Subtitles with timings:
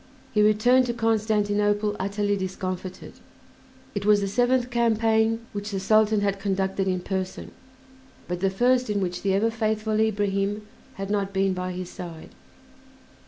[0.33, 3.13] He returned to Constantinople utterly discomfited.
[3.93, 7.51] It was the seventh campaign which the Sultan had conducted in person,
[8.27, 12.29] but the first in which the ever faithful Ibrahim had not been by his side.